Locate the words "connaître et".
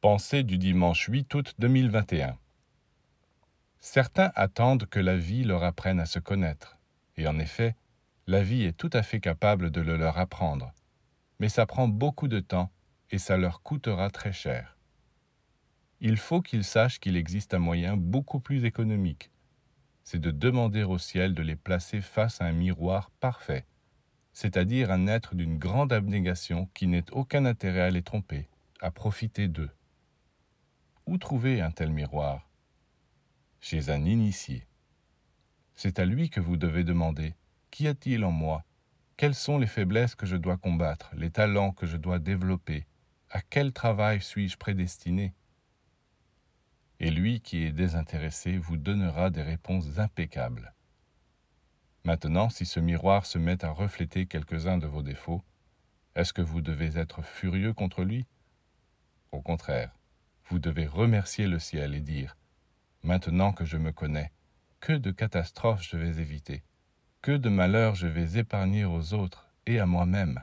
6.18-7.28